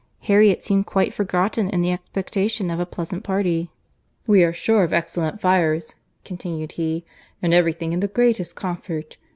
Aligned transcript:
Harriet 0.21 0.63
seemed 0.63 0.87
quite 0.87 1.13
forgotten 1.13 1.69
in 1.69 1.83
the 1.83 1.91
expectation 1.91 2.71
of 2.71 2.79
a 2.79 2.87
pleasant 2.87 3.23
party. 3.23 3.69
"We 4.25 4.43
are 4.43 4.51
sure 4.51 4.81
of 4.81 4.91
excellent 4.93 5.39
fires," 5.39 5.93
continued 6.25 6.71
he, 6.71 7.05
"and 7.39 7.53
every 7.53 7.73
thing 7.73 7.93
in 7.93 7.99
the 7.99 8.07
greatest 8.07 8.55
comfort. 8.55 9.17